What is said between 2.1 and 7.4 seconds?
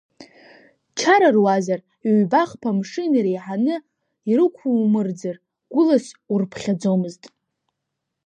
ҩба-хԥа мшы инареиҳаны ирықәумырӡыр, гәылас урԥхьаӡомызт.